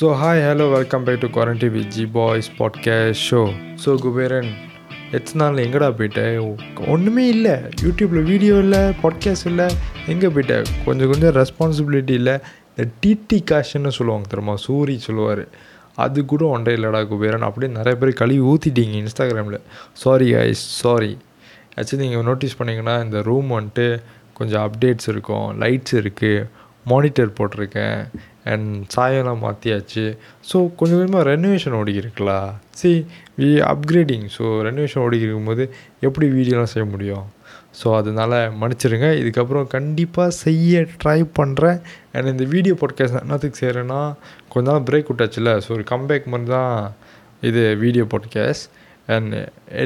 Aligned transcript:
So 0.00 0.06
hi 0.20 0.40
hello 0.44 0.64
welcome 0.72 1.04
back 1.06 1.20
to 1.22 1.28
quarantine 1.34 1.66
with 1.74 1.96
boys 2.14 2.48
Boys 2.60 3.18
show 3.26 3.40
so 3.82 3.90
Kuberan 4.04 4.48
எத்தனை 5.16 5.38
நாள் 5.42 5.60
எங்கடா 5.64 5.88
போயிட்டேன் 5.98 6.38
ஒன்றுமே 6.94 7.24
இல்லை. 7.34 7.52
யூடியூப்பில் 7.82 8.26
வீடியோ 8.30 8.54
இல்லை 8.64 8.80
பாட்காஸ்ட் 9.02 9.48
இல்லை 9.50 9.66
எங்கே 10.14 10.30
போயிட்டேன் 10.36 10.66
கொஞ்சம் 10.86 11.10
கொஞ்சம் 11.12 11.34
ரெஸ்பான்சிபிலிட்டி 11.38 12.16
இல்லை. 12.20 12.34
இந்த 12.70 12.88
டிடி 13.04 13.38
காஷன்னு 13.52 13.94
சொல்லுவாங்க 13.98 14.28
தெரியுமா? 14.34 14.56
சூரி 14.66 14.96
சொல்லுவார். 15.06 15.44
அது 16.06 16.26
கூட 16.34 16.44
ஒன்றே 16.56 16.74
இல்லைடா 16.78 17.04
குபேரன். 17.12 17.46
அப்படியே 17.50 17.72
நிறைய 17.78 17.94
பேர் 18.02 18.14
கழுவி 18.22 18.44
ஊற்றிட்டீங்க 18.54 18.98
இன்ஸ்டாகிராமில் 19.04 19.60
சாரி 20.04 20.30
ஐஸ் 20.44 20.66
சாரி 20.82 21.14
ஆக்சுவலி 21.78 22.02
நீங்கள் 22.06 22.28
நோட்டீஸ் 22.32 22.60
பண்ணிங்கன்னா 22.62 22.98
இந்த 23.06 23.20
ரூம் 23.30 23.58
வந்துட்டு 23.58 23.88
கொஞ்சம் 24.40 24.64
அப்டேட்ஸ் 24.66 25.10
இருக்கும் 25.14 25.48
லைட்ஸ் 25.64 25.96
இருக்குது 26.04 26.46
மானிட்டர் 26.92 27.36
போட்டிருக்கேன். 27.36 28.00
அண்ட் 28.44 28.68
சாயெல்லாம் 28.94 29.42
மாற்றியாச்சு 29.44 30.04
ஸோ 30.50 30.56
கொஞ்சம் 30.74 30.98
கொஞ்சமாக 30.98 31.22
renovation 31.30 31.76
ஓடிக்கிருக்குலா? 31.80 32.38
See 32.70 32.90
we 33.40 33.50
upgrading 33.72 34.26
so 34.36 34.44
renovation 34.66 35.04
ஓடிக்கிருக்கும் 35.06 35.50
போது 35.50 35.64
எப்படி 36.00 36.26
வீடியோலாம் 36.28 36.72
செய்ய 36.74 36.86
முடியும்? 36.90 37.24
ஸோ 37.80 37.86
அதனால் 37.96 38.36
மன்னிச்சிருங்க. 38.60 39.08
இதுக்கப்புறம் 39.20 39.66
கண்டிப்பாக 39.66 40.30
செய்ய 40.44 40.80
ட்ரை 41.02 41.20
பண்ணுறேன் 41.38 41.78
அண்ட் 42.12 42.30
இந்த 42.32 42.44
வீடியோ 42.44 42.74
பாட்காஸ்ட் 42.80 43.20
என்னத்துக்கு 43.22 43.60
செய்கிறேன்னா 43.62 44.00
கொஞ்ச 44.48 44.66
நாள் 44.70 44.86
பிரேக் 44.90 45.10
விட்டாச்சுல. 45.10 45.52
ஸோ 45.64 45.70
ஒரு 45.72 45.86
கம்பேக் 45.90 46.30
மாதிரி 46.34 46.50
தான் 46.50 46.94
இது 47.40 47.62
வீடியோ 47.76 48.04
பாட்காஸ்ட் 48.04 48.68
அண்ட் 49.06 49.34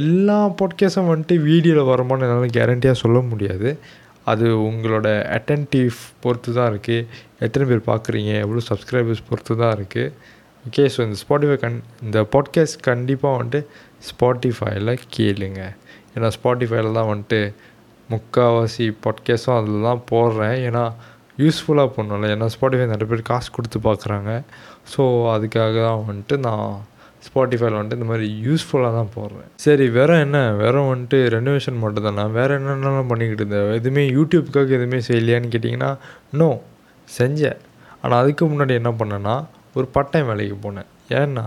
எல்லா 0.01 0.41
பாட்காஸ்டும் 0.61 1.11
வந்துட்டு 1.13 1.37
வீடியோவில் 1.43 1.91
வருமானு 1.93 2.27
என்னால் 2.27 2.57
கேரண்டியாக 2.59 3.03
சொல்ல 3.05 3.19
முடியாது. 3.21 3.71
அது 4.29 4.47
உங்களோட 4.69 5.09
அட்டன்டிவ் 5.37 5.99
பொறுத்து 6.21 6.51
தான் 6.55 6.71
இருக்குது 6.73 7.07
எத்தனை 7.39 7.65
பேர் 7.67 7.89
பார்க்குறீங்க 7.91 8.33
எவ்வளோ 8.45 8.63
சப்ஸ்கிரைபர்ஸ் 8.71 9.27
பொறுத்து 9.29 9.55
தான் 9.57 9.75
இருக்குது 9.79 10.13
ஓகே 10.65 10.85
ஸோ 10.95 11.01
இந்த 11.01 11.17
ஸ்பாட்டிஃபை 11.23 11.57
கண் 11.57 11.77
இந்த 12.03 12.19
பாட்காஸ்ட் 12.33 12.81
கண்டிப்பாக 12.81 13.37
வந்துட்டு 13.39 13.61
ஸ்பாட்டிஃபைல 14.09 14.97
கேளுங்க. 15.17 15.61
ஏன்னா 16.15 16.29
ஸ்பாட்டிஃபைல 16.37 16.93
தான் 16.93 17.11
வந்துட்டு 17.13 17.41
முக்கால்வாசி 18.09 18.87
பாட்காஸ்ட்டும் 19.05 19.59
அதில் 19.59 19.87
தான் 19.89 20.03
போடுறேன். 20.11 20.57
ஏன்னா 20.67 20.85
யூஸ்ஃபுல்லாக 21.39 21.91
பண்ணல 21.97 22.31
ஏன்னா 22.35 22.47
ஸ்பாட்டிஃபை 22.55 22.87
நிறைய 22.87 23.09
பேர் 23.11 23.29
காசு 23.31 23.49
கொடுத்து 23.53 23.79
பார்க்குறாங்க 23.79 24.31
ஸோ 24.93 25.03
அதுக்காக 25.35 25.75
தான் 25.89 26.05
வந்துட்டு 26.09 26.37
நான் 26.39 26.65
ஸ்பாட்டிஃபைல 27.27 27.79
வந்துட்டு 27.79 27.99
இந்த 28.01 28.05
மாதிரி 28.05 28.27
யூஸ்ஃபுல்லாக 28.47 28.93
தான் 28.99 29.13
போடுறேன். 29.17 29.49
சரி 29.57 29.89
வேறு 29.89 30.21
என்ன? 30.21 30.53
வேறு 30.53 30.79
வந்துட்டு 30.93 31.19
ரெனோவேஷன் 31.37 31.79
மட்டும் 31.79 32.19
நான் 32.21 32.33
வேறு 32.33 32.59
என்னென்னலாம் 32.59 33.11
பண்ணிக்கிட்டு 33.13 33.43
இருந்தேன் 33.45 33.75
எதுவுமே 33.81 34.05
யூடியூப்காக 34.17 34.77
எதுவுமே 34.79 35.01
செய்யலையான்னு 35.09 35.53
கேட்டிங்கன்னா 35.55 35.91
நோ 36.33 36.51
செஞ்சேன். 37.19 37.59
ஆனால் 38.03 38.21
அதுக்கு 38.23 38.45
முன்னாடி 38.47 38.75
என்ன 38.81 38.91
பண்ணேன்னா 38.91 39.37
ஒரு 39.75 39.87
பட்டம் 39.87 40.27
வேலைக்கு 40.27 40.59
போனேன். 40.69 40.89
ஏன்னா 41.11 41.47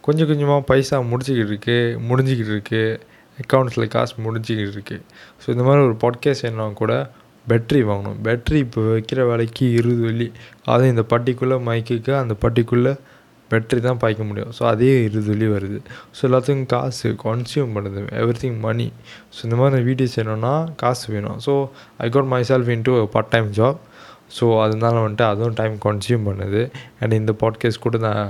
கொஞ்சம் 0.00 0.26
கொஞ்சமாக 0.26 0.62
பைசா 0.68 0.98
முடிச்சிக்கிட்டு 1.12 1.52
இருக்குது 1.52 1.96
முடிஞ்சிக்கிட்டு 2.08 2.52
இருக்குது 2.56 2.98
அக்கௌண்ட்ஸில் 3.38 3.88
காசு 3.88 4.14
முடிஞ்சிக்கிட்டு 4.26 4.74
இருக்குது 4.76 5.02
ஸோ 5.42 5.46
இந்த 5.54 5.64
மாதிரி 5.64 5.84
ஒரு 5.84 5.96
பாட்காஸ்ட் 6.04 6.46
என்ன 6.50 6.68
கூட 6.82 7.10
பேட்ரி 7.48 7.80
வாங்கணும். 7.82 8.16
பேட்ரி 8.26 8.58
இப்போ 8.58 8.80
வைக்கிற 8.80 9.20
வேலைக்கு 9.28 9.70
இருபது 9.70 10.02
வெள்ளி. 10.06 10.32
அதுவும் 10.64 10.90
இந்த 10.94 11.04
பட்டிக்குள்ளே 11.12 11.56
மைக்குக்கு 11.68 12.12
அந்த 12.16 12.34
பட்டிக்குள்ளே 12.42 12.92
பேட்ரி 13.50 13.80
தான் 13.86 14.00
பாய்க்க 14.02 14.22
முடியும். 14.30 14.52
ஸோ 14.58 14.62
அதே 14.72 14.90
இருதுலி 15.08 15.46
வருது. 15.54 15.78
ஸோ 16.16 16.20
எல்லாத்துக்கும் 16.28 16.68
காசு 16.74 17.08
கன்சியூம் 17.26 17.74
பண்ணுது. 17.76 18.00
எவ்ரி 18.22 18.38
திங் 18.44 18.58
மணி 18.66 18.88
ஸோ 19.34 19.40
இந்த 19.48 19.58
மாதிரி 19.60 19.84
வீடியோஸ் 19.90 20.14
செய்யணும்னா 20.16 20.54
காசு 20.82 21.04
வேணும். 21.14 21.38
So 21.46 21.54
I 22.06 22.08
got 22.16 22.30
myself 22.50 22.72
into 22.76 22.96
part 23.14 23.32
time 23.34 23.50
job 23.60 23.80
so 24.38 24.46
அதனால 24.64 24.94
வந்துட்டு 25.04 25.26
அதுவும் 25.32 25.58
டைம் 25.60 25.76
கன்சியூம் 25.86 26.26
பண்ணுது. 26.30 26.62
அண்ட் 27.02 27.14
இந்த 27.20 27.34
பாட்காஸ்ட் 27.42 27.84
கூட 27.86 27.98
நான் 28.08 28.26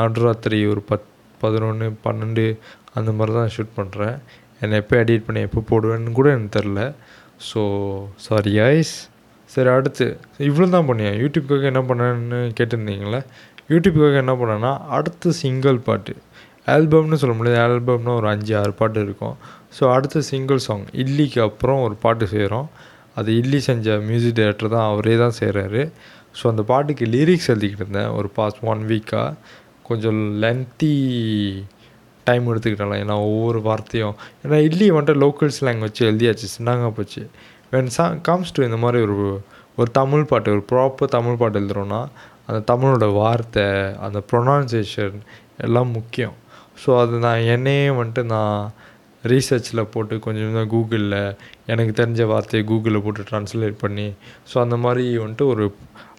நடுராத்திரி 0.00 0.58
ஒரு 0.72 0.82
பத் 0.90 1.06
பதினொன்று 1.42 1.86
பன்னெண்டு 2.04 2.44
அந்த 2.98 3.10
மாதிரி 3.18 3.32
தான் 3.38 3.52
ஷூட் 3.54 3.76
பண்ணுறேன் 3.78 4.16
என்னை 4.62 4.76
எப்போ 4.82 4.94
எடிட் 5.02 5.26
பண்ணி 5.26 5.40
எப்போ 5.46 5.60
போடுவேன்னு 5.70 6.12
கூட 6.18 6.28
எனக்கு 6.36 6.52
தெரில 6.56 6.80
ஸோ 7.48 7.60
சாரி 8.24 8.52
ஐஸ் 8.72 8.94
சரி 9.50 9.70
அடுத்து. 9.74 10.06
இவ்வளோ 10.48 10.66
தான் 10.74 10.88
பண்ணியேன் 10.88 11.14
யூடியூப்காக 11.22 11.68
என்ன 11.70 11.82
பண்ணேன்னு 11.90 12.40
கேட்டிருந்தீங்களே 12.58 13.20
யூடியூப்புக்காக 13.70 14.18
என்ன 14.24 14.34
பண்ணேன்னா 14.40 14.72
அடுத்த 14.96 15.32
சிங்கிள் 15.42 15.78
பாட்டு. 15.88 16.12
ஆல்பம்னு 16.74 17.18
சொல்ல 17.22 17.34
முடியாது 17.38 17.60
ஆல்பம்னு 17.66 18.12
ஒரு 18.20 18.28
அஞ்சு 18.32 18.52
ஆறு 18.60 18.72
பாட்டு 18.80 19.00
இருக்கும். 19.06 19.36
ஸோ 19.76 19.82
அடுத்த 19.96 20.20
சிங்கிள் 20.30 20.60
சாங் 20.66 20.86
இல்லிக்கு 21.04 21.40
அப்புறம் 21.48 21.80
ஒரு 21.86 21.94
பாட்டு 22.04 22.26
செய்கிறோம் 22.34 22.68
அது 23.20 23.30
இல்லி 23.42 23.58
செஞ்ச 23.68 23.96
மியூசிக் 24.08 24.36
டைரக்டர் 24.38 24.74
தான் 24.74 24.88
அவரே 24.90 25.14
தான் 25.22 25.36
செய்கிறாரு 25.40 25.82
ஸோ 26.38 26.44
அந்த 26.52 26.62
பாட்டுக்கு 26.70 27.04
லிரிக்ஸ் 27.14 27.48
எழுதிக்கிட்டு 27.52 27.84
இருந்தேன் 27.84 28.10
ஒரு 28.18 28.28
பாஸ்ட் 28.38 28.60
ஒன் 28.70 28.82
வீக்காக 28.90 29.30
கொஞ்சம் 29.88 30.20
லென்த்தி 30.42 30.92
டைம் 32.26 32.48
எடுத்துக்கிட்டாலாம் 32.52 33.00
ஏன்னா 33.04 33.16
ஒவ்வொரு 33.28 33.60
வார்த்தையும் 33.68 34.14
ஏன்னா 34.44 34.58
இல்லி 34.68 34.88
வந்துட்டு 34.96 35.22
லோக்கல்ஸ் 35.24 35.60
லாங்குவேஜ் 35.66 35.86
வச்சு 35.86 36.02
எழுதியாச்சு 36.10 36.48
சின்னாங்க 36.56 36.88
போச்சு. 36.98 37.22
வென் 37.72 37.92
சா 37.96 38.06
கம்ஸ் 38.28 38.54
டு 38.56 38.62
இந்த 38.68 38.78
மாதிரி 38.84 38.98
ஒரு 39.06 39.16
ஒரு 39.76 39.90
தமிழ் 40.00 40.28
பாட்டு 40.30 40.52
ஒரு 40.56 40.62
ப்ராப்பர் 40.72 41.14
தமிழ் 41.16 41.40
பாட்டு 41.40 41.58
எழுதுகிறோன்னா 41.60 42.00
அந்த 42.48 42.60
தமிழோட 42.70 43.06
வார்த்தை 43.20 43.66
அந்த 44.06 44.18
ப்ரொனவுன்சியேஷன் 44.32 45.18
எல்லாம் 45.66 45.90
முக்கியம். 45.98 46.36
ஸோ 46.82 46.90
அது 47.02 47.14
நான் 47.26 47.48
என்னையே 47.54 47.88
வந்துட்டு 48.00 48.22
நான் 48.34 48.58
ரீசர்ச்சில் 49.24 49.88
போட்டு 49.92 50.14
கொஞ்சம் 50.24 50.46
கொஞ்சம் 50.48 50.70
கூகுளில் 50.72 51.16
எனக்கு 51.72 51.92
தெரிஞ்ச 52.00 52.26
வார்த்தையை 52.32 52.62
கூகுளில் 52.70 53.04
போட்டு 53.04 53.28
ட்ரான்ஸ்லேட் 53.30 53.78
பண்ணி 53.84 54.06
ஸோ 54.50 54.56
அந்த 54.64 54.76
மாதிரி 54.84 55.04
வந்துட்டு 55.24 55.46
ஒரு 55.52 55.64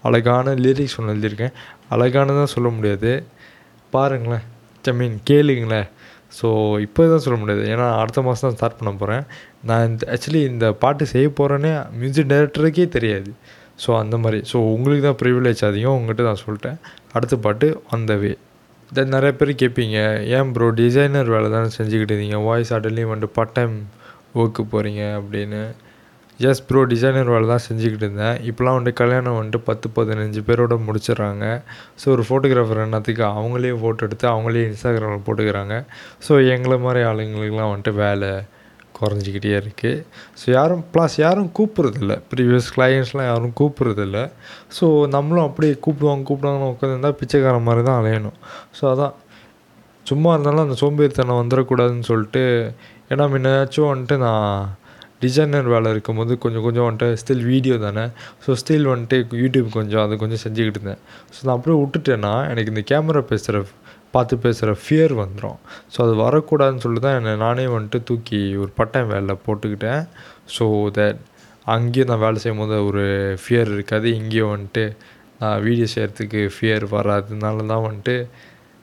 அழகான 0.07 0.53
லிரிக்ஸ் 0.63 0.97
ஒன்று 0.99 1.13
எழுதியிருக்கேன். 1.13 1.55
அழகானதான் 1.95 2.53
சொல்ல 2.55 2.69
முடியாது. 2.77 3.11
பாருங்களேன் 3.93 4.45
ஐ 4.85 4.93
மீன் 4.99 5.17
கேளுங்களேன். 5.29 5.87
ஸோ 6.37 6.47
இப்போ 6.85 7.07
தான் 7.11 7.23
சொல்ல 7.25 7.37
முடியாது. 7.39 7.63
ஏன்னா 7.73 7.85
அடுத்த 8.01 8.21
மாதம் 8.25 8.45
தான் 8.45 8.55
ஸ்டார்ட் 8.57 8.77
பண்ண 8.79 8.91
போகிறேன் 9.01 9.23
நான் 9.69 9.87
இந்த 9.89 10.03
ஆக்சுவலி 10.13 10.41
இந்த 10.51 10.65
பாட்டு 10.83 11.03
செய்ய 11.13 11.27
போகிறேன்னே 11.39 11.71
மியூசிக் 12.01 12.29
டைரக்டருக்கே 12.33 12.85
தெரியாது. 12.97 13.31
ஸோ 13.83 13.89
அந்த 14.03 14.15
மாதிரி. 14.23 14.39
ஸோ 14.51 14.57
உங்களுக்கு 14.75 15.05
தான் 15.07 15.19
ப்ரிவிலேஜ் 15.23 15.63
அதிகம். 15.69 15.97
உங்கள்கிட்ட 15.99 16.29
நான் 16.29 16.43
சொல்லிட்டேன். 16.45 16.79
அடுத்த 17.17 17.37
பாட்டு 17.45 17.67
அந்த 17.97 18.13
வே 18.23 18.31
தென் 18.97 19.13
நிறைய 19.15 19.31
பேர் 19.39 19.51
கேட்பீங்க. 19.61 19.97
ஏன் 20.35 20.51
ப்ரோ 20.55 20.67
டிசைனர் 20.79 21.27
வேலை 21.35 21.47
தானே 21.55 21.69
செஞ்சுக்கிட்டு 21.77 22.13
இருந்தீங்க 22.13 22.37
வாய்ஸ் 22.47 22.71
ஆர்டர்லேயும் 22.75 23.11
வந்துட்டு 23.13 23.35
பார்ட் 23.37 23.53
டைம் 23.57 23.75
ஒர்க்கு 24.39 24.63
போகிறீங்க 24.71 25.03
அப்படின்னு. 25.19 25.61
எஸ் 26.39 26.61
ப்ரோ 26.67 26.81
டிசைனர் 26.91 27.31
வேலை 27.33 27.47
தான் 27.51 27.63
செஞ்சுக்கிட்டு 27.67 28.05
இருந்தேன். 28.05 28.37
இப்போலாம் 28.49 28.75
வந்துட்டு 28.75 28.99
கல்யாணம் 29.01 29.37
வந்துட்டு 29.39 29.59
பத்து 29.69 29.87
பதினஞ்சு 29.97 30.41
பேரோட 30.49 30.75
முடிச்சிடுறாங்க. 30.87 31.45
ஸோ 32.01 32.05
ஒரு 32.15 32.23
ஃபோட்டோகிராஃபர் 32.27 32.83
என்னத்துக்கு 32.85 33.23
அவங்களே 33.37 33.73
ஃபோட்டோ 33.81 34.07
எடுத்து 34.07 34.25
அவங்களே 34.33 34.63
இன்ஸ்டாகிராமில் 34.69 35.25
போட்டுக்கிறாங்க. 35.27 35.77
ஸோ 36.27 36.31
எங்களை 36.53 36.77
மாதிரி 36.85 37.01
ஆளுங்களுக்கெலாம் 37.09 37.71
வந்துட்டு 37.73 37.93
வேலை 38.05 38.31
குறைஞ்சிக்கிட்டே 39.01 39.53
இருக்குது 39.61 40.03
ஸோ 40.41 40.45
யாரும் 40.57 40.83
ப்ளஸ் 40.93 41.15
யாரும் 41.25 41.49
கூப்பிட்றதில்ல. 41.59 42.15
ப்ரீவியஸ் 42.33 42.69
கிளையண்ட்ஸ்லாம் 42.75 43.29
யாரும் 43.31 43.55
கூப்பிட்றதில்ல. 43.61 44.19
ஸோ 44.77 44.85
நம்மளும் 45.15 45.47
அப்படியே 45.47 45.75
கூப்பிடுவாங்க 45.85 46.27
கூப்பிடுவாங்கன்னு 46.29 46.73
உட்காந்துருந்தா 46.75 47.13
பிச்சைக்கார 47.21 47.59
மாதிரி 47.69 47.83
தான் 47.89 47.99
அலையணும். 48.01 48.37
ஸோ 48.79 48.85
அதான். 48.93 49.15
சும்மா 50.05 50.29
இருந்தாலும் 50.33 50.65
அந்த 50.65 50.75
சோம்பேறித்தனம் 50.81 51.39
வந்துடக்கூடாதுன்னு 51.41 52.05
சொல்லிட்டு 52.11 52.43
ஏன்னா 53.13 53.25
முன்னாச்சும் 53.33 53.89
வந்துட்டு 53.91 54.15
நான் 54.23 54.53
டிசைனர் 55.23 55.67
வேலை 55.73 55.89
இருக்கும்போது 55.93 56.33
கொஞ்சம் 56.43 56.63
கொஞ்சம் 56.65 56.85
வந்துட்டு 56.87 57.17
ஸ்டில் 57.21 57.43
வீடியோ 57.51 57.75
தானே. 57.85 58.03
ஸோ 58.43 58.49
ஸ்டில் 58.61 58.87
வந்துட்டு 58.91 59.17
யூடியூப் 59.41 59.69
கொஞ்சம் 59.77 60.01
அது 60.05 60.19
கொஞ்சம் 60.23 60.41
செஞ்சுக்கிட்டு 60.43 60.79
இருந்தேன். 60.79 61.01
ஸோ 61.33 61.39
நான் 61.45 61.55
அப்படியே 61.57 61.77
விட்டுட்டேன்னா 61.81 62.33
எனக்கு 62.51 62.73
இந்த 62.73 62.83
கேமரா 62.91 63.21
பேசுகிற 63.31 63.61
பார்த்து 64.15 64.35
பேசுகிற 64.45 64.71
ஃபியர் 64.83 65.13
வந்துடும் 65.21 65.59
ஸோ 65.93 65.97
அது 66.05 66.13
வரக்கூடாதுன்னு 66.25 66.83
சொல்லி 66.85 67.01
தான் 67.05 67.17
என்னை 67.19 67.33
நானே 67.45 67.65
வந்துட்டு 67.75 67.99
தூக்கி 68.09 68.39
ஒரு 68.63 68.71
பட்டம் 68.79 69.11
வேலை 69.13 69.35
போட்டுக்கிட்டேன். 69.45 70.03
ஸோ 70.55 70.65
தட் 70.97 71.21
அங்கேயும் 71.75 72.09
நான் 72.11 72.23
வேலை 72.25 72.39
செய்யும் 72.43 72.61
போது 72.63 72.77
ஒரு 72.89 73.05
ஃபியர் 73.41 73.69
இருக்காது. 73.75 74.07
இங்கேயும் 74.19 74.53
வந்துட்டு 74.55 74.85
நான் 75.41 75.61
வீடியோ 75.65 75.87
செய்கிறதுக்கு 75.95 76.41
ஃபியர் 76.55 76.85
வராததுனால 76.97 77.65
தான் 77.73 77.85
வந்துட்டு 77.87 78.15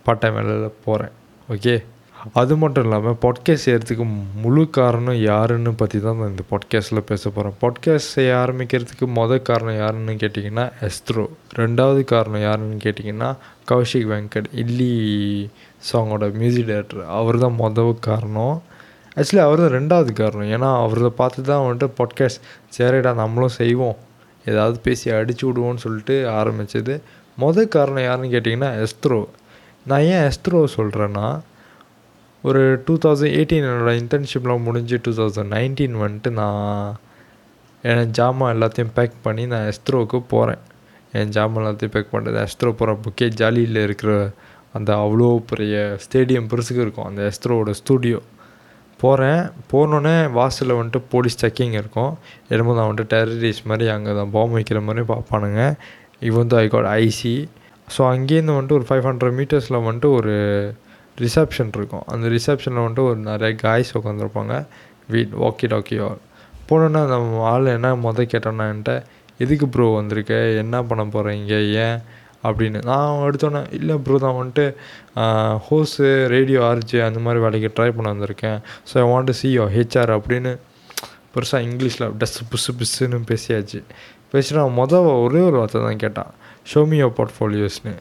பட்டம் 0.06 0.36
வேலையில் 0.38 0.78
போகிறேன். 0.86 1.14
ஓகே 1.48 1.74
அது 2.34 2.56
மட்டும் 2.56 2.84
இல்லாமல் 2.84 3.16
பாட்காஸ்ட் 3.24 3.64
செய்கிறதுக்கு 3.64 4.04
முழு 4.34 4.70
காரணம் 4.70 5.22
யாருன்னு 5.22 5.74
பற்றி 5.74 6.00
தான் 6.00 6.16
நான் 6.16 6.30
இந்த 6.30 6.42
பாட்காஸ்ட்டில் 6.50 7.04
பேச 7.04 7.30
போகிறேன் 7.30 7.56
பாட்காஸ்ட் 7.60 8.14
செய்ய 8.14 8.36
ஆரம்பிக்கிறதுக்கு 8.36 9.06
மொதல் 9.06 9.42
காரணம் 9.42 9.76
யாருன்னு 9.76 10.12
கேட்டிங்கன்னா 10.12 10.70
எஸ்த்ரோ 10.80 11.28
ரெண்டாவது 11.54 12.04
காரணம் 12.04 12.40
யாருன்னு 12.40 12.76
கேட்டிங்கன்னா 12.84 13.36
கௌஷிக் 13.70 14.08
வெங்கட். 14.10 14.48
இல்லி 14.52 15.50
சாங்கோட 15.92 16.34
மியூசிக் 16.34 16.66
டைரக்டர் 16.66 17.04
அவர் 17.04 17.38
தான் 17.38 17.56
மொதல் 17.58 17.98
காரணம். 17.98 18.62
ஆக்சுவலி 19.16 19.42
அவர் 19.42 19.58
தான் 19.58 19.74
ரெண்டாவது 19.80 20.12
காரணம். 20.12 20.48
ஏன்னா 20.48 20.82
அவரை 20.82 21.10
பார்த்து 21.10 21.42
தான் 21.42 21.64
வந்துட்டு 21.66 21.90
பாட்காஸ்ட் 22.02 22.40
சரிடா 22.78 23.14
நம்மளும் 23.14 23.48
செய்வோம். 23.48 23.96
ஏதாவது 24.46 24.80
பேசி 24.80 25.10
அடிச்சு 25.10 25.52
விடுவோன்னு 25.52 25.76
சொல்லிட்டு 25.76 26.28
ஆரம்பித்தது 26.28 27.02
மொதல் 27.40 27.68
காரணம் 27.68 28.02
யாருன்னு 28.02 28.32
கேட்டிங்கன்னா 28.34 28.86
எஸ்த்ரோ 28.86 29.26
நான் 29.84 30.00
ஏன் 30.00 30.30
எஸ்த்ரோ 30.30 30.64
சொல்கிறேன்னா 30.76 31.40
ஒரு 32.48 32.62
டூ 32.86 32.94
தௌசண்ட் 33.04 33.34
எயிட்டீன் 33.36 33.66
என்னோடய 33.68 34.00
இன்டர்ன்ஷிப்லாம் 34.00 34.66
முடிஞ்சு 34.66 34.96
டூ 35.04 35.12
தௌசண்ட் 35.18 35.52
நைன்டீன் 35.56 35.96
வந்துட்டு 36.02 36.30
நான் 36.40 36.96
என் 37.84 38.12
ஜாமான் 38.18 38.52
எல்லாத்தையும் 38.54 38.92
பேக் 38.98 39.16
பண்ணி 39.26 39.44
நான் 39.52 39.66
எஸ்த்ரோவுக்கு 39.70 40.18
போகிறேன் 40.32 40.62
என் 41.18 41.32
ஜாமான் 41.36 41.62
எல்லாத்தையும் 41.62 41.94
பேக் 41.96 42.12
பண்ணுறது 42.14 42.38
எஸ்த்ரோ 42.46 42.70
போகிற 42.80 42.94
புக்கே 43.04 43.28
ஜாலியில் 43.40 43.80
இருக்கிற 43.86 44.12
அந்த 44.76 44.90
அவ்வளோ 45.04 45.28
பெரிய 45.50 45.74
ஸ்டேடியம் 46.04 46.48
பெருசுக்கு 46.52 46.84
இருக்கும். 46.84 47.08
அந்த 47.10 47.20
எஸ்த்ரோவோட 47.30 47.72
ஸ்டூடியோ 47.80 48.18
போகிறேன் 49.00 49.42
போனோடனே 49.72 50.16
வாசலில் 50.38 50.78
வந்துட்டு 50.78 51.00
போலீஸ் 51.12 51.40
செக்கிங் 51.44 51.74
இருக்கும். 51.80 52.12
என்னமோ 52.52 52.74
நான் 52.78 52.90
வந்துட்டு 52.90 53.12
டெரரிஸ்ட் 53.14 53.68
மாதிரி 53.70 53.86
அங்கே 53.94 54.12
தான் 54.20 54.32
பாம்பு 54.36 54.56
வைக்கிற 54.58 54.80
மாதிரி 54.88 55.04
பார்ப்பானுங்க. 55.12 55.62
இவன் 56.28 56.50
தான் 56.52 56.62
ஐ 56.64 56.68
காட் 56.74 56.90
ஐசி 57.04 57.36
ஸோ 57.94 58.02
அங்கேருந்து 58.12 58.56
வந்துட்டு 58.56 58.78
ஒரு 58.78 58.86
ஃபைவ் 58.88 59.06
ஹண்ட்ரட் 59.08 59.36
மீட்டர்ஸில் 59.40 59.84
வந்துட்டு 59.86 60.10
ஒரு 60.18 60.34
ரிசப்ஷன் 61.24 61.72
இருக்கும். 61.78 62.04
அந்த 62.14 62.26
ரிசப்ஷனில் 62.36 62.84
வந்துட்டு 62.84 63.06
ஒரு 63.10 63.18
நிறைய 63.30 63.52
காய்ஸ் 63.64 63.92
உட்காந்துருப்பாங்க 63.98 64.54
வீட் 65.12 65.34
வாக்கி 65.44 65.66
டாக்கி 65.74 65.96
ஆல் 66.06 66.20
போனோன்னா 66.68 67.00
அந்த 67.06 67.18
ஆள் 67.52 67.72
என்ன 67.76 67.94
மொதல் 68.06 68.30
கேட்டோன்னா 68.34 68.64
என்கிட்ட 68.72 68.94
எதுக்கு 69.44 69.66
ப்ரோ 69.74 69.86
வந்திருக்க? 69.98 70.34
என்ன 70.62 70.76
பண்ண 70.90 71.02
போகிறீங்க 71.14 71.54
ஏன்? 71.86 71.98
அப்படின்னு. 72.48 72.78
நான் 72.88 73.22
எடுத்தோன்னே 73.26 73.60
இல்லை 73.78 73.94
ப்ரோ 74.06 74.16
நான் 74.24 74.38
வந்துட்டு 74.40 74.64
ஹோஸு 75.68 76.08
ரேடியோ 76.34 76.60
ஆர்ஜி 76.70 76.98
அந்த 77.06 77.20
மாதிரி 77.24 77.40
வேலைக்கு 77.44 77.70
ட்ரை 77.76 77.88
பண்ண 77.96 78.08
வந்திருக்கேன். 78.14 78.58
So 78.88 78.94
I 79.02 79.04
want 79.12 79.32
see 79.40 79.48
your 79.58 79.64
HR 79.76 80.12
அப்படின்னு 80.16 80.52
பெருசாக 81.34 81.66
இங்கிலீஷில் 81.68 82.06
டஸ் 82.20 82.36
புஸ்ஸு 82.50 82.72
புஸ்ஸுன்னு 82.80 83.18
பேசியாச்சு. 83.30 83.80
பேசினா 84.34 84.62
மொதல் 84.80 85.08
ஒரே 85.24 85.40
ஒரு 85.48 85.56
வார்த்தை 85.60 85.80
தான் 85.86 86.02
கேட்டான். 86.04 86.30
ஷோமியோ 86.72 87.08
போர்ட்ஃபோலியோஸ்னு 87.18 87.94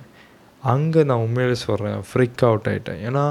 அங்கே 0.71 1.01
நான் 1.09 1.23
உண்மையிலே 1.25 1.57
சொல்கிறேன் 1.65 1.99
ஃப்ரிக் 2.09 2.43
அவுட் 2.49 2.69
ஆகிட்டேன் 2.71 3.01
ஏன்னா 3.07 3.25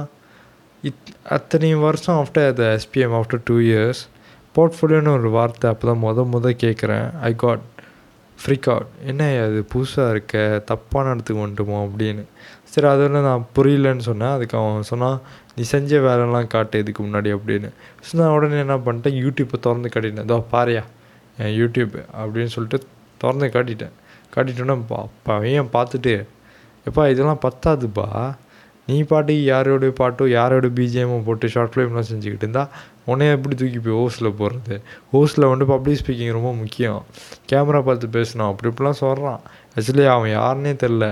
இத் 0.84 1.10
அத்தனை 1.36 1.70
வருஷம் 1.86 2.18
after 2.22 2.50
the 2.60 2.64
SPM 2.78 3.14
after 3.18 3.44
two 3.44 3.56
years 3.68 4.02
போர்ட்ஃபோலியோன்னு 4.54 5.14
ஒரு 5.18 5.30
வார்த்தை 5.30 5.68
அப்போ 5.70 5.86
தான் 5.90 6.02
மொதல் 6.06 6.32
மொதல் 6.34 6.60
கேட்குறேன் 6.64 7.06
ஐ 7.20 7.32
காட் 7.44 7.64
ஃப்ரிக் 8.38 8.68
அவுட் 8.72 8.92
என்ன 9.10 9.26
அது 9.46 9.58
புதுசாக 9.72 10.12
இருக்க? 10.14 10.36
தப்பான 10.70 11.10
இடத்துக்கு 11.14 11.42
வந்துட்டுமோ? 11.44 11.76
அப்படின்னு. 11.86 12.22
சரி 12.72 12.86
அதில் 12.92 13.24
நான் 13.28 13.44
புரியலன்னு 13.56 14.04
சொன்னேன். 14.08 14.32
அதுக்கு 14.36 14.56
அவன் 14.60 14.88
சொன்னான் 14.90 15.18
நீ 15.56 15.62
செஞ்ச 15.72 15.98
வேலைலாம் 16.06 16.48
காட்டு 16.54 16.80
இதுக்கு 16.82 17.02
முன்னாடி 17.06 17.30
அப்படின்னு. 17.36 17.68
ஸோ 18.06 18.12
நான் 18.20 18.34
உடனே 18.36 18.58
என்ன 18.64 18.76
பண்ணிட்டேன்? 18.86 19.18
யூடியூப்பை 19.24 19.58
திறந்து 19.66 19.90
காட்டிட்டேன். 19.94 20.26
இதோ 20.28 20.38
பாரியா 20.54 20.82
என் 21.44 21.54
யூடியூப் 21.60 21.94
அப்படின்னு 22.20 22.52
சொல்லிட்டு 22.56 22.80
திறந்து 23.20 23.48
காட்டிட்டேன். 23.56 23.94
காட்டிட்டோன்னா 24.36 24.76
பையன் 25.28 25.70
பார்த்துட்டு 25.76 26.14
எப்பா 26.88 27.02
இதெல்லாம் 27.12 27.44
பத்தாதுப்பா. 27.46 28.06
நீ 28.88 28.96
பாட்டு 29.10 29.34
யாரோடைய 29.52 29.92
பாட்டோ 30.00 30.24
யாரோட 30.38 30.66
பிஜிஎம்மும் 30.78 31.24
போட்டு 31.26 31.46
ஷார்ட் 31.52 31.72
ஃபிலிம்லாம் 31.74 32.08
செஞ்சுக்கிட்டு 32.08 32.44
இருந்தால் 32.44 32.70
உடனே 33.10 33.26
எப்படி 33.36 33.54
தூக்கி 33.60 33.78
போய் 33.84 33.96
ஹோஸ்டில் 34.00 34.28
போடுறது? 34.40 34.76
ஹோஸ்டில் 35.12 35.46
வந்து 35.52 35.66
பப்ளிக் 35.72 36.00
ஸ்பீக்கிங் 36.00 36.34
ரொம்ப 36.38 36.50
முக்கியம். 36.62 37.00
கேமரா 37.50 37.80
பார்த்து 37.88 38.08
பேசணும் 38.18 38.48
அப்படி 38.50 38.68
இப்படிலாம் 38.72 39.00
சொல்கிறான் 39.02 39.40
ஆக்சுவலி 39.76 40.06
அவன் 40.14 40.32
யாருன்னே 40.38 40.72
தெரில 40.84 41.06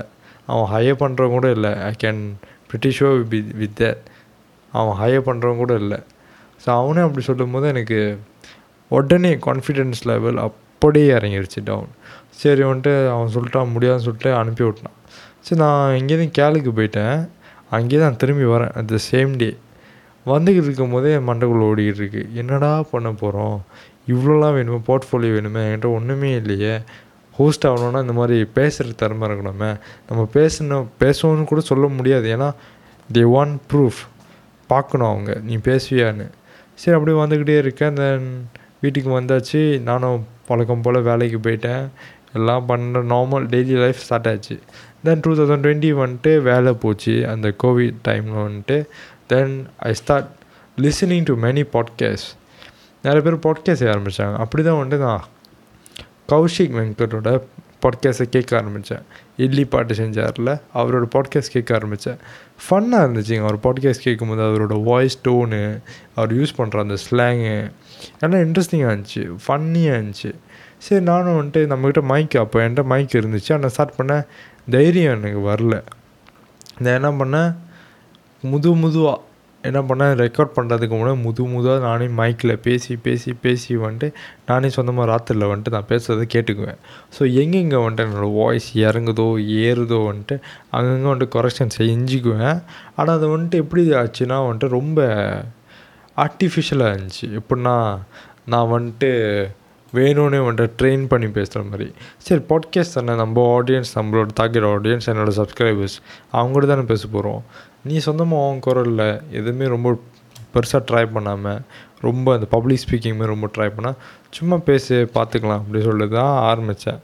அவன் 0.53 0.69
ஹையர் 0.75 1.01
பண்ணுறவங்க 1.03 1.37
கூட 1.39 1.51
இல்லை. 1.57 1.73
I 1.89 1.93
can 2.05 2.23
British 2.71 3.01
show 3.03 3.11
we 3.33 3.41
with 3.63 3.77
that 3.83 4.03
அவன் 4.73 4.97
ஹையர் 5.03 5.27
பண்ணுறவன் 5.29 5.63
கூட 5.65 5.75
இல்லை. 5.85 6.01
ஸோ 6.63 6.69
அவனே 6.81 7.03
அப்படி 7.07 7.25
சொல்லும் 7.31 7.55
போது 7.57 7.69
எனக்கு 7.75 8.01
உடனே 8.99 9.33
கான்ஃபிடென்ஸ் 9.49 10.01
லெவல் 10.11 10.39
அப்படியே 10.47 11.09
இறங்கிருச்சு 11.19 11.61
டவுன் 11.71 11.93
சரி 12.41 12.63
வந்துட்டு 12.63 12.93
அவன் 13.15 13.33
சொல்லிட்டான் 13.35 13.73
முடியாதுன்னு 13.75 14.07
சொல்லிட்டு 14.07 14.31
அனுப்பி 14.41 14.65
விட்டான். 14.65 14.97
சரி 15.45 15.61
நான் 15.61 15.97
இங்கேருந்து 15.97 16.31
கேளுக்கு 16.39 16.71
போயிட்டேன். 16.77 17.29
அங்கேயே 17.71 18.03
தான் 18.03 18.17
திரும்பி 18.17 18.45
வரேன். 18.45 18.73
அட் 18.75 18.87
த 18.87 18.99
சேம் 19.11 19.37
டே 19.37 19.57
வந்துக்கிட்டு 20.27 20.65
இருக்கும் 20.65 20.91
போதே 20.91 21.13
என் 21.13 21.29
மண்டைக்குள்ளே 21.29 21.65
ஓடிக்கிட்டு 21.71 22.01
இருக்கு. 22.01 22.29
என்னடா 22.35 22.83
பண்ண 22.83 23.13
போகிறோம் 23.13 23.57
இவ்வளோலாம் 24.09 24.55
வேணுமே? 24.59 24.79
போர்ட்ஃபோலியோ 24.87 25.33
வேணுமே? 25.37 25.63
என்கிட்ட 25.65 25.95
ஒன்றுமே 25.95 26.31
இல்லையே. 26.35 26.75
ஹோஸ்ட் 27.37 27.67
ஆகணுன்னா 27.67 28.01
இந்த 28.01 28.13
மாதிரி 28.13 28.45
பேசுகிற 28.45 28.95
திறமை 28.97 29.29
இருக்கணுமே. 29.29 29.71
நம்ம 30.09 30.29
பேசணும் 30.35 30.87
பேசணும்னு 31.01 31.45
கூட 31.45 31.61
சொல்ல 31.61 31.87
முடியாது. 31.87 32.37
ஏன்னா 32.37 32.53
தே 33.13 33.31
ஒன் 33.31 33.61
ப்ரூஃப் 33.73 34.01
பார்க்கணும் 34.67 35.07
அவங்க. 35.07 35.41
நீ 35.43 35.57
பேசுவியான்னு. 35.57 36.29
சரி 36.75 36.97
அப்படியே 36.97 37.17
வந்துக்கிட்டே 37.23 37.59
இருக்கேன். 37.59 37.95
தென் 37.95 38.49
வீட்டுக்கு 38.81 39.21
வந்தாச்சு. 39.21 39.63
நானும் 39.81 40.27
பழக்கம் 40.47 40.83
போல் 40.83 41.03
வேலைக்கு 41.03 41.39
போயிட்டேன். 41.39 41.89
எல்லாம் 42.35 42.69
பண்ணுற 42.69 43.01
நார்மல் 43.13 43.47
டெய்லி 43.47 43.75
லைஃப் 43.85 44.03
ஸ்டார்ட் 44.07 44.29
ஆச்சு. 44.29 44.59
தென் 45.05 45.21
டூ 45.23 45.35
தௌசண்ட் 45.35 45.63
டுவெண்ட்டி 45.65 45.93
வந்துட்டு 45.95 46.43
வேலை 46.43 46.73
போச்சு. 46.73 47.29
அந்த 47.29 47.55
கோவிட் 47.63 47.95
டைமில் 48.09 48.45
வந்துட்டு. 48.45 48.85
Then 49.27 49.67
I 49.77 49.95
start 49.95 50.29
listening 50.81 51.25
to 51.25 51.37
many 51.37 51.65
podcast 51.73 52.31
நிறைய 53.03 53.31
பேர் 53.31 53.37
பாட்காஸ்ட் 53.37 53.93
ஆரம்பித்தாங்க 53.93 54.37
அப்படி 54.37 54.63
தான் 54.65 54.87
வந்துட்டு 54.87 54.97
நான் 54.97 55.25
கௌஷிக் 56.29 56.77
வெங்கடோட 56.79 57.43
பாட்காஸ்ட்டை 57.83 58.23
கேட்க 58.23 58.57
ஆரம்பித்தேன் 58.57 58.99
இட்லி 59.37 59.65
பாட்டு 59.65 59.95
செஞ்சார்ல 59.95 60.61
அவரோட 60.75 61.03
பாட்காஸ்ட் 61.15 61.51
கேட்க 61.51 61.75
ஆரம்பித்தேன் 61.75 62.17
ஃபன்னாக 62.71 63.05
இருந்துச்சுங்க. 63.05 63.47
அவர் 63.47 63.59
பாட்காஸ்ட் 63.59 64.03
கேட்கும்போது 64.03 64.43
அவரோட 64.43 64.83
வாய்ஸ் 64.83 65.19
டோனு 65.25 65.83
அவர் 66.15 66.35
யூஸ் 66.35 66.55
பண்ணுற 66.57 66.79
அந்த 66.79 66.95
ஸ்லாங்கு 66.95 67.71
எல்லாம் 68.21 68.41
இன்ட்ரெஸ்டிங்காக 68.41 69.05
இருந்துச்சு. 69.05 69.37
ஃபன்னியாக 69.49 69.99
இருந்துச்சு. 69.99 70.35
சரி 70.79 71.03
நானும் 71.03 71.41
வந்துட்டு 71.41 71.55
நம்மக்கிட்ட 71.55 72.03
மைக் 72.03 72.37
அப்போ 72.37 72.69
என்கிட்ட 72.69 72.85
மைக் 72.85 73.15
இருந்துச்சு. 73.15 73.53
ஆனால் 73.53 73.69
ஸ்டார்ட் 73.69 73.95
பண்ணேன் 73.99 74.27
தைரியம் 74.71 75.23
எனக்கு 75.23 75.39
வரல. 75.39 75.83
நான் 76.79 77.03
என்ன 77.03 77.11
பண்ணேன்? 77.11 77.57
முது 78.43 78.75
முதுவாக 78.75 79.21
என்ன 79.65 79.81
பண்ணேன் 79.81 80.15
ரெக்கார்ட் 80.23 80.55
பண்ணுறதுக்கு 80.57 80.95
முன்னாடி 80.99 81.23
முது 81.23 81.43
முதாக 81.43 81.79
நானே 81.87 82.07
மைக்கில் 82.21 82.55
பேசி 82.57 82.97
பேசி 82.97 83.33
பேசி 83.35 83.77
வந்துட்டு 83.77 84.09
நானே 84.47 84.69
சொந்தமாக 84.69 85.07
ராத்திரியில் 85.11 85.51
வந்துட்டு 85.51 85.75
நான் 85.77 85.89
பேசுகிறத 85.89 86.27
கேட்டுக்குவேன். 86.35 86.81
ஸோ 87.17 87.23
எங்கெங்கே 87.43 87.79
வந்துட்டு 87.85 88.07
என்னோடய 88.07 88.33
வாய்ஸ் 88.41 88.69
இறங்குதோ 88.87 89.29
ஏறுதோ 89.67 89.99
வந்துட்டு 90.11 90.37
அங்கங்கே 90.71 91.09
வந்துட்டு 91.13 91.35
கொரெக்ஷன் 91.37 91.75
செஞ்சுக்குவேன். 91.79 92.59
ஆனால் 92.97 93.17
அது 93.17 93.29
வந்துட்டு 93.37 93.63
எப்படி 93.65 93.85
ஆச்சுன்னா 94.03 94.39
வந்துட்டு 94.49 94.77
ரொம்ப 94.79 95.01
ஆர்டிஃபிஷியலாக 96.17 96.95
இருந்துச்சு. 96.95 97.27
எப்படின்னா 97.41 97.77
நான் 98.45 98.73
வந்துட்டு 98.77 99.11
வேணும்னே 99.93 100.39
வந்துட்டு 100.45 100.77
ட்ரெயின் 100.81 101.03
பண்ணி 101.07 101.29
பேசுகிற 101.29 101.63
மாதிரி. 101.71 101.87
சரி 102.19 102.43
பாட்காஸ்ட் 102.51 102.95
தானே 102.95 103.15
நம்ம 103.15 103.43
ஆடியன்ஸ் 103.59 103.91
நம்மளோட 103.99 104.31
தாக்கிற 104.41 104.67
ஆடியன்ஸ் 104.77 105.09
என்னோடய 105.13 105.35
சப்ஸ்கிரைபர்ஸ் 105.41 105.97
அவங்கள்ட்ட 106.33 106.71
தானே 106.73 106.85
பேச 106.93 107.03
போகிறோம் 107.09 107.43
நீ 107.85 107.95
சொந்தமாக 108.07 108.49
உன் 108.51 108.65
குரலில் 108.67 109.07
எதுவுமே 109.39 109.67
ரொம்ப 109.75 109.91
பெருசாக 110.55 110.83
ட்ரை 110.89 111.05
பண்ணாமல் 111.15 111.61
ரொம்ப 112.07 112.27
அந்த 112.37 112.47
பப்ளிக் 112.55 112.83
ஸ்பீக்கிங் 112.83 113.17
மாதிரி 113.19 113.33
ரொம்ப 113.35 113.49
ட்ரை 113.55 113.69
பண்ணால் 113.77 113.99
சும்மா 114.37 114.57
பேசி 114.69 114.95
பார்த்துக்கலாம் 115.17 115.61
அப்படி 115.61 115.81
சொல்லி 115.87 116.07
தான் 116.17 116.35
ஆரம்பித்தேன் 116.51 117.01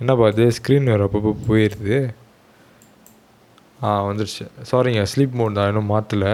என்னப்பா 0.00 0.28
இது 0.32 0.44
ஸ்க்ரீன் 0.58 0.90
வேறு 0.90 1.06
அப்பப்போ 1.06 1.32
போயிடுது 1.48 1.98
ஆ 3.84 3.88
வந்துடுச்சு 4.08 4.44
சாரிங்க 4.70 5.00
ஸ்லீப் 5.12 5.34
மோட் 5.38 5.56
தான் 5.58 5.68
இன்னும் 5.70 5.90
மாற்றலை 5.92 6.32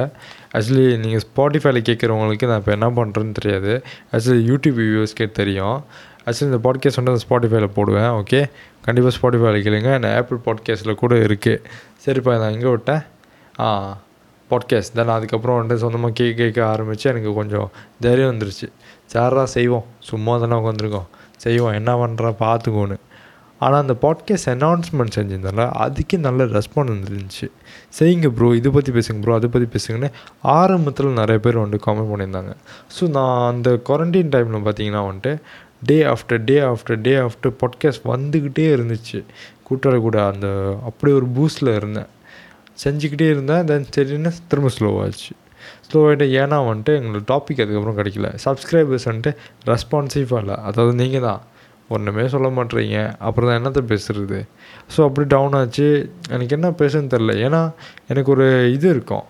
ஆக்சுவலி 0.56 0.84
நீங்கள் 1.04 1.22
ஸ்பாட்டிஃபைல 1.26 1.78
கேட்குறவங்களுக்கு 1.88 2.48
நான் 2.50 2.60
இப்போ 2.62 2.72
என்ன 2.76 2.88
பண்ணுறேன்னு 2.98 3.34
தெரியாது. 3.38 3.72
ஆக்சுவலி 4.12 4.42
யூடியூப் 4.50 4.78
வியூவர்ஸ்க்கே 4.80 5.26
தெரியும். 5.40 5.78
ஆக்சுவலி 6.26 6.48
இந்த 6.50 6.60
பாட்காஸ்ட் 6.66 7.00
வந்து 7.00 7.24
ஸ்பாட்டிஃபைல 7.26 7.68
போடுவேன் 7.78 8.10
ஓகே 8.20 8.40
கண்டிப்பாக 8.86 9.14
ஸ்பாட்டிஃபைல 9.18 9.62
கேளுங்க. 9.66 9.92
நான் 10.02 10.14
ஆப்பிள் 10.20 10.40
பாட்காஸ்ட்டில் 10.46 11.00
கூட 11.02 11.14
இருக்குது 11.28 11.62
சரிப்பா 12.04 12.38
நான் 12.42 12.54
எங்கே 12.56 12.70
விட்டேன். 12.74 13.02
பாட்காஸ்ட் 14.50 14.94
தென் 14.98 15.12
அதுக்கப்புறம் 15.16 15.56
வந்துட்டு 15.58 15.82
சொந்தமாக 15.82 16.12
கேட்க 16.12 16.38
கேட்க 16.42 16.60
ஆரம்பித்து 16.66 17.10
எனக்கு 17.10 17.32
கொஞ்சம் 17.32 17.68
தைரியம் 18.04 18.32
வந்துருச்சு. 18.32 18.66
சாரா 19.12 19.44
செய்வோம். 19.56 19.86
சும்மா 20.08 20.32
தானே 20.38 20.56
உட்காந்துருக்கோம் 20.60 21.08
செய்வோம். 21.36 21.76
என்ன 21.80 21.90
பண்ணுறா 22.02 22.30
பார்த்துக்கோன்னு 22.44 22.98
ஆனால் 23.64 23.80
அந்த 23.80 23.94
பாட்காஸ்ட் 24.02 24.48
அனௌன்ஸ்மெண்ட் 24.52 25.14
செஞ்சிருந்தால 25.16 25.64
அதுக்கே 25.84 26.18
நல்ல 26.26 26.44
ரெஸ்பாண்ட் 26.56 26.92
வந்துருந்துச்சு. 26.92 27.46
செய்யுங்க 27.98 28.28
ப்ரோ 28.36 28.48
இதை 28.58 28.70
பற்றி 28.76 28.92
பேசுங்க 28.92 29.20
ப்ரோ 29.24 29.34
அதை 29.34 29.48
பற்றி 29.54 29.68
பேசுங்கன்னு 29.74 30.08
ஆரம்பத்தில் 30.58 31.18
நிறைய 31.18 31.40
பேர் 31.46 31.58
வந்துட்டு 31.62 31.86
காமெண்ட் 31.86 32.10
பண்ணியிருந்தாங்க. 32.12 32.52
ஸோ 32.96 33.08
நான் 33.16 33.42
அந்த 33.52 33.70
குவாரண்டைன் 33.88 34.32
டைமில் 34.34 34.64
பார்த்தீங்கன்னா 34.68 35.02
வந்துட்டு 35.08 35.34
day 35.90 35.98
after 36.12 36.40
day 36.44 36.56
after 36.70 37.00
day 37.00 37.12
after 37.26 37.54
podcast 37.62 38.06
வந்துக்கிட்டே 38.14 38.66
இருந்துச்சு. 38.76 39.20
கூட்டாளி 39.68 40.00
கூட 40.00 40.18
அந்த 40.26 40.48
அப்படி 40.88 41.12
ஒரு 41.12 41.28
பூஸ்டில் 41.36 41.76
இருந்தேன். 41.76 42.10
செஞ்சுக்கிட்டே 42.82 43.28
இருந்தேன் 43.34 43.64
தென் 43.70 43.86
சரின்னு 43.96 44.32
திரும்ப 44.50 44.70
ஸ்லோவாச்சு 44.78 45.30
ஸ்லோவாகிட்டு 45.86 46.26
ஏன்னா 46.40 46.58
வந்துட்டு 46.68 46.92
எங்களுக்கு 46.98 47.28
டாபிக் 47.32 47.62
அதுக்கப்புறம் 47.64 47.98
கிடைக்கல. 48.00 48.28
சப்ஸ்கிரைபர்ஸ் 48.44 49.06
வந்துட்டு 49.10 49.32
ரெஸ்பான்சிவாக 49.70 50.42
இல்லை. 50.42 50.56
அதாவது 50.68 50.92
நீங்கள் 51.02 51.24
தான் 51.28 51.40
ஒன்றுமே 51.94 52.24
சொல்ல 52.34 52.48
மாட்டேறீங்க 52.56 52.98
அப்புறம் 53.26 53.48
தான் 53.48 53.58
என்னத்தை 53.60 53.82
பேசுகிறது 53.92 54.38
ஸோ 54.94 55.00
அப்படி 55.08 55.24
டவுன் 55.34 55.56
ஆச்சு. 55.60 55.88
எனக்கு 56.34 56.54
என்ன 56.58 56.68
பேசுன்னு 56.80 57.12
தெரில 57.14 57.34
ஏன்னா 57.46 57.62
எனக்கு 58.12 58.30
ஒரு 58.36 58.46
இது 58.76 58.86
இருக்கும். 58.94 59.26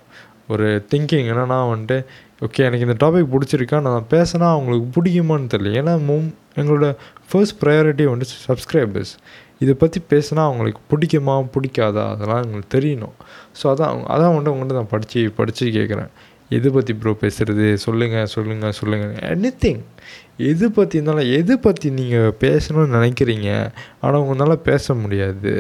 ஒரு 0.55 0.67
திங்கிங் 0.93 1.29
என்னென்னா 1.33 1.59
வந்துட்டு 1.73 1.99
ஓகே 2.47 2.63
எனக்கு 2.69 2.87
இந்த 2.87 2.97
டாபிக் 3.03 3.33
பிடிச்சிருக்கா 3.35 3.79
நான் 3.87 4.07
பேசினா 4.15 4.47
அவங்களுக்கு 4.57 4.87
பிடிக்குமான்னு 4.97 5.51
தெரியல. 5.55 5.73
ஏன்னா 5.81 5.95
மும் 6.09 6.29
எங்களோட 6.61 6.87
ஃபர்ஸ்ட் 7.31 7.57
ப்ரையாரிட்டி 7.63 8.05
வந்துட்டு 8.13 8.37
சப்ஸ்கிரைபர்ஸ் 8.49 9.13
இதை 9.61 9.75
பற்றி 9.75 10.01
பேசினா 10.13 10.43
அவங்களுக்கு 10.49 10.83
பிடிக்குமா 10.91 11.35
பிடிக்காதா? 11.55 12.05
அதெல்லாம் 12.15 12.43
எங்களுக்கு 12.45 12.73
தெரியணும். 12.77 13.17
ஸோ 13.59 13.65
அதான் 13.73 13.95
அதான் 14.15 14.33
வந்துட்டு 14.35 14.55
உங்கள்கிட்ட 14.55 14.81
நான் 14.81 14.93
படித்து 14.95 15.23
படித்து 15.39 15.67
கேட்குறேன் 15.79 16.11
எது 16.57 16.69
பற்றி 16.73 16.93
ப்ரோ 17.01 17.13
பேசுகிறது 17.21 17.67
சொல்லுங்கள் 17.85 18.31
சொல்லுங்கள் 18.35 18.77
சொல்லுங்கள் 18.79 19.13
எனி 19.33 19.51
திங் 19.65 19.83
எது 20.51 20.67
பற்றி 20.71 20.97
இருந்தாலும் 20.99 21.31
எது 21.39 21.55
பற்றி 21.59 21.89
நீங்கள் 21.99 22.35
பேசணும்னு 22.45 22.97
நினைக்கிறீங்க? 22.99 23.51
ஆனால் 24.01 24.25
உங்களால் 24.31 24.67
பேச 24.71 24.95
முடியாது. 24.95 25.53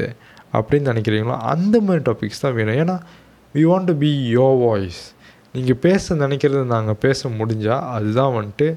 அப்படின்னு 0.52 0.90
நினைக்கிறீங்களோ 0.92 1.36
அந்த 1.52 1.76
மாதிரி 1.80 2.02
டாபிக்ஸ் 2.08 2.44
தான் 2.44 2.56
வேணும். 2.58 2.78
ஏன்னா 2.82 2.96
we 3.54 3.62
want 3.70 3.88
to 3.90 3.94
be 3.94 4.10
your 4.36 4.58
voice 4.64 5.02
நீங்கள் 5.52 5.78
பேச 5.84 6.14
நினைக்கிறது 6.14 6.64
நாங்கள் 6.74 6.98
பேச 7.04 7.28
முடிஞ்சால் 7.28 7.86
அதுதான் 7.96 8.34
வந்துட்டு 8.38 8.68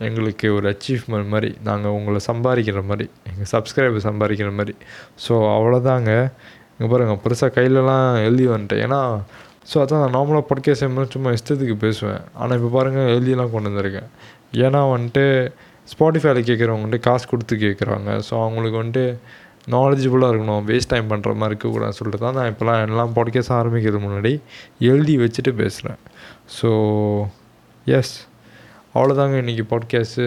எங்களுக்கு 0.00 0.54
ஒரு 0.54 0.66
அச்சீவ்மெண்ட் 0.72 1.28
மாதிரி 1.28 1.56
நாங்கள் 1.62 1.90
உங்களை 1.90 2.20
சம்பாதிக்கிற 2.30 2.80
மாதிரி 2.84 3.06
எங்கள் 3.30 3.50
சப்ஸ்கிரைபர் 3.52 4.06
சம்பாதிக்கிற 4.08 4.50
மாதிரி. 4.52 4.74
ஸோ 5.26 5.34
அவ்வளோதாங்க 5.56 6.10
இங்கே 6.72 6.88
பாருங்கள் 6.92 7.20
பெருசாக 7.24 7.50
கையிலலாம் 7.58 8.08
எழுதி 8.24 8.46
வந்துட்டேன். 8.46 8.82
ஏன்னா 8.86 9.00
ஸோ 9.70 9.76
அதான் 9.82 10.02
நான் 10.04 10.14
நார்மலாக 10.16 10.44
பாட்காஸ்ட் 10.50 11.14
சும்மா 11.14 11.30
இஷ்டத்துக்கு 11.38 11.76
பேசுவேன். 11.86 12.20
ஆனால் 12.34 12.56
இப்போ 12.58 12.68
பாருங்கள் 12.68 13.08
எழுதியெல்லாம் 13.14 13.50
கொண்டு 13.54 13.70
வந்திருக்கேன். 13.70 14.10
ஏன்னா 14.52 14.82
வந்துட்டு 14.94 15.24
ஸ்பாட்டிஃபைல 15.92 16.38
கேட்குறவங்க 16.50 16.84
வந்துட்டு 16.84 17.06
காசு 17.08 17.26
கொடுத்து 17.32 17.56
கேட்குறாங்க. 17.56 18.10
ஸோ 18.28 18.32
அவங்களுக்கு 18.44 18.78
வந்துட்டு 18.82 19.04
நாலேஜபுளாக 19.74 20.32
இருக்கணும். 20.32 20.62
வேஸ்ட் 20.70 20.92
டைம் 20.92 21.10
பண்ணுற 21.12 21.34
மாதிரி 21.34 21.52
இருக்கக்கூடாதுன்னு 21.52 21.98
சொல்லிட்டு 22.00 22.24
தான் 22.26 22.36
நான் 22.38 22.50
இப்போலாம் 22.52 22.80
எல்லாம் 22.86 23.14
பாட்காஸ்ட் 23.18 23.58
ஆரம்பிக்கிறது 23.60 24.00
முன்னாடி 24.06 24.40
எழுதி 24.78 25.16
வச்சுட்டு 25.24 25.52
பேசுகிறேன் 25.62 26.00
ஸோ 26.58 26.70
எஸ் 27.86 28.14
அவ்வளோதாங்க 28.96 29.36
இன்றைக்கி 29.42 29.64
பாட்காஸ்ட்டு 29.70 30.24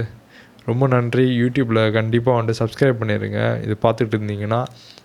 ரொம்ப 0.65 0.87
நன்றி. 0.87 1.23
யூடியூப்பில் 1.41 1.91
கண்டிப்பாக 1.91 2.33
வந்துட்டு 2.37 2.59
சப்ஸ்கிரைப் 2.61 2.99
பண்ணிடுங்க 3.01 3.39
இது 3.63 3.75
பார்த்துட்டு 3.83 4.15
இருந்தீங்கன்னா 4.17 4.59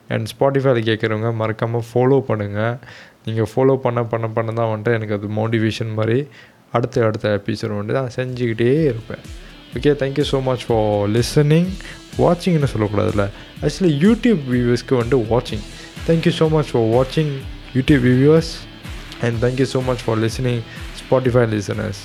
அண்ட் 0.09 0.27
ஸ்பாட்டிஃபைல 0.33 0.81
கேட்குறவங்க 0.89 1.35
மறக்காமல் 1.35 1.85
ஃபாலோ 1.91 2.19
பண்ணுங்கள் 2.29 2.75
நீங்கள் 3.27 3.49
ஃபாலோ 3.53 3.77
பண்ண 3.77 4.01
பண்ண 4.05 4.27
பண்ண 4.29 4.53
தான் 4.53 4.71
வந்துட்டு 4.73 4.93
எனக்கு 4.93 5.15
அது 5.15 5.29
மோட்டிவேஷன் 5.39 5.93
மாதிரி 5.95 6.19
அடுத்த 6.73 7.05
அடுத்த 7.07 7.41
எபிசோட் 7.41 7.77
வந்துட்டு 7.77 8.01
நான் 8.01 8.17
செஞ்சுக்கிட்டே 8.17 8.69
இருப்பேன். 8.91 9.23
Okay 9.77 9.93
thank you 10.03 10.27
so 10.33 10.41
much 10.43 10.65
for 10.67 10.91
listening 11.17 11.71
வாட்சிங்னு 12.19 12.71
சொல்லக்கூடாதுல்ல. 12.75 13.27
Actually 13.63 13.93
YouTube 14.05 14.43
வியூவர்ஸ்க்கு 14.53 14.99
வந்துட்டு 15.01 15.21
வாட்சிங் 15.33 15.65
தேங்க்யூ 16.09 16.35
ஸோ 16.41 16.49
மச் 16.57 16.73
ஃபார் 16.73 16.89
வாட்சிங் 16.97 17.33
YouTube 17.77 18.05
viewers 18.09 18.53
and 19.23 19.39
thank you 19.45 19.69
so 19.75 19.83
much 19.91 20.05
for 20.07 20.21
listening 20.27 20.63
Spotify 21.01 21.47
listeners 21.57 22.03